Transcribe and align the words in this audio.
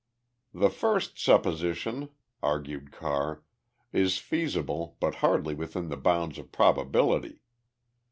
"The 0.51 0.71
first 0.71 1.19
supposition," 1.19 2.09
argued 2.41 2.91
Carr, 2.91 3.43
"is 3.93 4.17
feasible 4.17 4.97
but 4.99 5.13
hardly 5.21 5.53
within 5.53 5.89
the 5.89 5.95
bounds 5.95 6.39
of 6.39 6.51
probability. 6.51 7.43